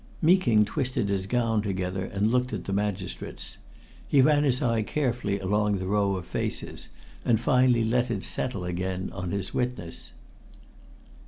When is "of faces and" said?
6.15-7.39